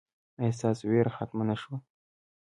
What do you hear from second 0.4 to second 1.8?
ایا ستاسو ویره ختمه نه شوه؟